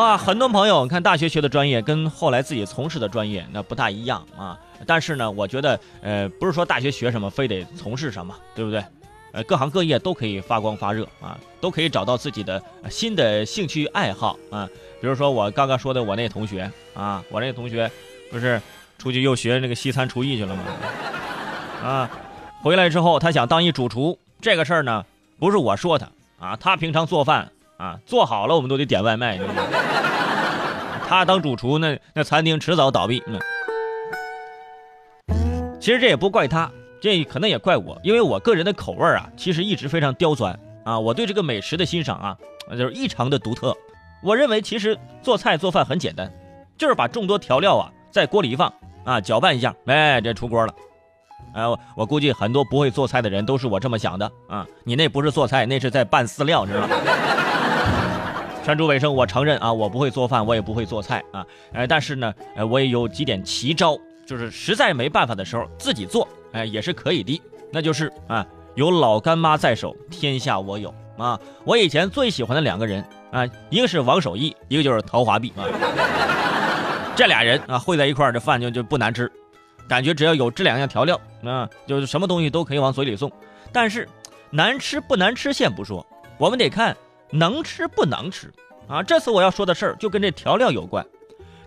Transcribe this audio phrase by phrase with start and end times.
[0.00, 4.58] 啊，很多朋友你看大学学的专业跟后来自己从事的专业那不大一样啊。
[4.86, 8.84] 但是呢，我觉得呃，不是说大学学什么非得从事什么，对不对？
[9.32, 14.68] 呃，各行各业都可以发光发热啊，都可以找到自己的新的兴趣爱好啊。
[15.00, 17.90] 比如说我刚刚说的我那同学啊，我那同学
[18.30, 18.60] 不是
[18.98, 20.62] 出去又学那个西餐厨艺去了吗？
[21.82, 22.10] 啊，
[22.62, 25.04] 回来之后他想当一主厨，这个事儿呢
[25.38, 26.08] 不是我说他
[26.38, 29.38] 啊，他平常做饭啊做好了我们都得点外卖，
[31.08, 33.22] 他当主厨那那餐厅迟早倒闭。
[33.26, 33.40] 嗯，
[35.80, 42.36] 其实这也不怪他，这可能也怪我，因为我个人的口味啊，其实一直非常刁钻啊，我对这个美食的欣赏啊，
[42.72, 43.74] 就是异常的独特。
[44.22, 46.28] 我认为其实做菜做饭很简单，
[46.76, 48.72] 就是把众多调料啊在锅里一放
[49.04, 50.74] 啊，搅拌一下，哎，这出锅了。
[51.54, 51.62] 哎，
[51.96, 54.66] 我估计很多不会做菜的人都是我这么想的啊！
[54.84, 56.88] 你那不是做菜，那是在拌饲料，知道吗？
[58.68, 61.42] 山猪尾生，我承认啊，我不会做饭，我也不会做菜啊。
[61.72, 67.40] 哎，但是呢，呃，我也有几点奇招，就是实在没办法的时候自己做，哎，也是可以的。
[67.72, 71.40] 那就是啊，有老干妈在手，天下我有啊！
[71.64, 75.64] 我以前最喜欢的两个人啊，一个是王守义，一个就是陶华碧啊。
[77.16, 79.32] 这俩人啊，汇在一块儿，这饭就就不难吃。
[79.88, 83.32] 感觉只要有这两样调料，啊，就是什么东西都可以往嘴里送。
[83.72, 84.06] 但是
[84.50, 86.06] 难吃不难吃先不说，
[86.36, 86.94] 我们得看
[87.30, 88.52] 能吃不能吃
[88.88, 89.02] 啊。
[89.02, 91.06] 这次我要说的事儿就跟这调料有关。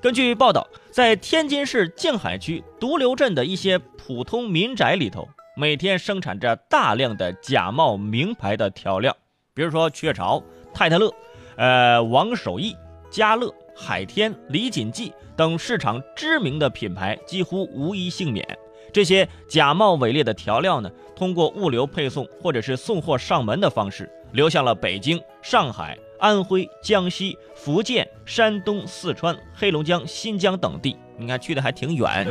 [0.02, 9.16] 根据报道，在天津市静海区独流镇的一些普通民宅里头，每天生产着大量的假冒名牌的调料，
[9.54, 10.42] 比如说雀巢、
[10.74, 11.14] 太太乐、
[11.58, 12.76] 呃王守义、
[13.10, 13.54] 家乐。
[13.74, 18.46] 海天、李锦记等市场知名的品牌几乎无一幸免。
[18.92, 30.98] 这些假冒伪劣的调料呢，通过物流配送或者是送货上门的方式，流向了北京、上海、安徽、江西、福建、山东、四川、黑龙江、新疆等地。
[31.18, 32.28] 你看去的还挺远。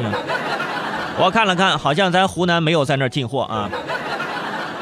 [1.19, 3.71] 我看了看，好像咱湖南没有在那儿进货啊。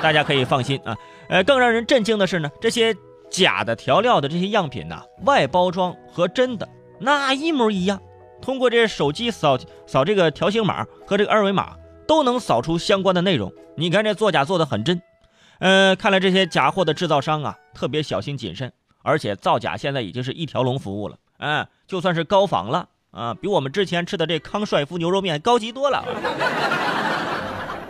[0.02, 0.96] 大家可以放心啊。
[1.28, 2.94] 呃，更让人震惊的是呢，这些。
[3.30, 6.66] 假的调料的这些样品呢，外包装和真的
[6.98, 8.00] 那一模一样。
[8.40, 11.76] 通过这手机扫扫这个条形码和这个二维码，
[12.06, 13.52] 都能扫出相关的内容。
[13.76, 15.00] 你看这作假做的很真。
[15.58, 18.72] 呃，看来这些假货的制造商啊，特别小心谨慎，
[19.02, 21.16] 而且造假现在已经是一条龙服务了。
[21.38, 26.04] 嗯，就算是高仿了啊，比我们之前吃的这康帅傅牛肉面高级多了。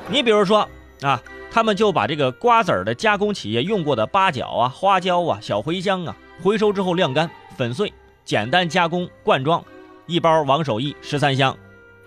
[0.09, 0.69] 你比如说
[1.03, 1.21] 啊。
[1.51, 7.91] 他们就把这个瓜子儿的加工企业用过的八角啊、花椒啊、小茴香啊，回收之后晾干、粉碎，
[8.23, 9.65] 简单加工罐装，
[10.09, 11.57] 一包王守义十三香，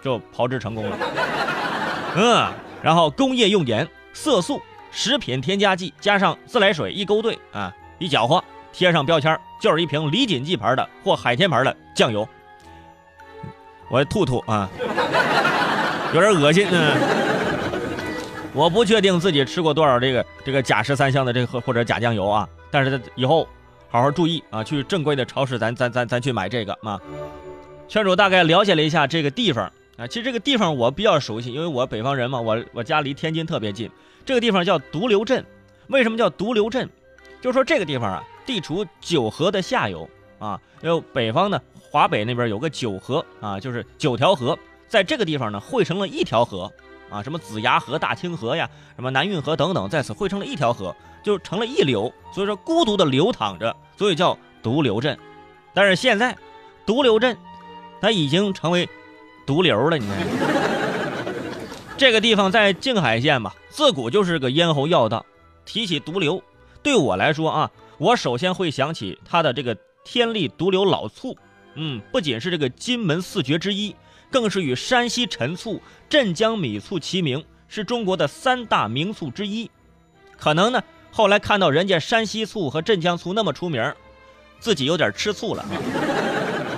[0.03, 0.97] 就炮制成功了。
[2.17, 2.51] 嗯，
[2.81, 12.27] 然后工业用盐、色素、食品添加剂加上自来水一勾兑啊，一搅和，贴上标签，就是一瓶李锦记牌的或海天牌的酱油。
[13.87, 14.67] 我吐吐啊，
[16.13, 16.97] 有点恶心嗯。
[18.53, 23.47] 我不确定自己吃过多少这个这个假十三香的这个或者假酱油啊，但是以后
[23.89, 26.99] 好好注意啊，去正规的超市咱咱咱咱去买这个啊。
[27.91, 33.91] 圈主大概了解了一下这个地方啊，其实这个地方我比较熟悉，因为我北方人嘛，我我家离天津特别近。
[34.25, 35.45] 这个地方叫独流镇，
[35.87, 36.89] 为什么叫独流镇？
[37.41, 40.09] 就是说这个地方啊，地处九河的下游
[40.39, 44.57] 啊，有北方呢，华北那边有个九河啊，就是九条河，
[44.87, 46.71] 在这个地方呢汇成了一条河。
[47.09, 52.09] 啊，什么子牙河、大清河呀，什么南运河等等，在此汇成了一条河，就成了一流。
[52.33, 55.19] 所以说，孤独的流淌着，所以叫独流镇。
[55.73, 56.33] 但是现在，
[56.85, 57.37] 独流镇
[58.01, 58.89] 它已经成为
[59.45, 59.97] 毒瘤了。
[59.97, 60.17] 你看，
[61.97, 65.25] 这个地方在静海县吧，自古就是个咽喉要道。
[65.63, 66.43] 提起毒瘤，
[66.81, 71.37] 对我来说啊，我首先会想起它的这个天利毒瘤老醋。
[71.75, 73.95] 嗯，不仅是这个金门四绝之一。
[74.31, 79.69] 更是与山西陈醋、镇江米醋齐名，是中国的三大名醋之一。
[80.37, 80.81] 可能呢，
[81.11, 83.93] 后来看到人家山西醋和镇江醋那么出名，
[84.57, 85.65] 自己有点吃醋了。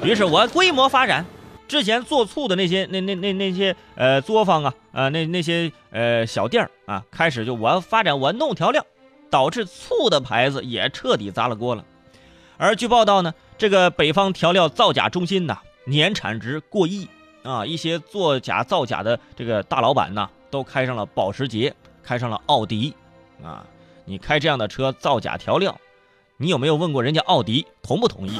[0.03, 1.25] 于是我规模发展，
[1.67, 8.85] 之前做醋的那些那那那那些呃作坊啊啊那那些呃小店儿啊，开始就我发展我弄调料，
[9.29, 11.85] 导致醋的牌子也彻底砸了锅了。
[12.57, 17.07] 而据报道呢，这个北方调料造假中心呐，年产值过亿。
[17.43, 22.93] 啊，一些作假造假的这个大老板呢，都开上了保时捷，开上了奥迪，
[23.43, 23.65] 啊，
[24.05, 25.77] 你开这样的车造假调料，
[26.37, 28.39] 你有没有问过人家奥迪同不同意？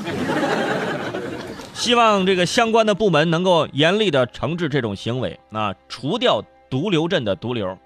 [1.84, 7.78] 希望这个相关的部门能够严厉的惩治这种行为，啊，除掉毒瘤镇的毒瘤，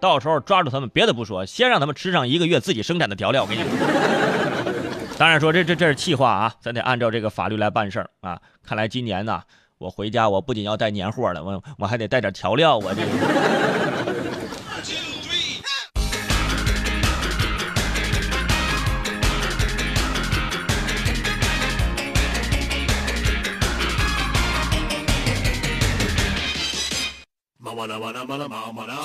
[0.00, 3.70] 到时候抓住他们，别的不说，先让他们吃上一个月自己生产的调料，我跟你说。
[5.18, 8.40] 当然说这这这是气话啊，咱得按照这个法律来办事儿啊。
[8.64, 9.42] 看来今年呢，
[9.76, 13.02] 我回家我不仅要带年货了，我我还得带点调料，我这。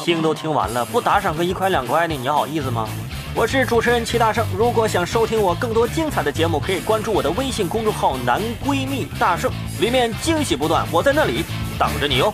[0.03, 2.87] 听都听完了，不打赏个一块两块的，你好意思吗？
[3.35, 11.43] 我是主持人齐大圣，如果想收听我更多精彩的节目，可以关注我的微信公众号“男闺蜜大圣”，里面惊喜不断，我在那里
[11.77, 12.33] 等着你哦。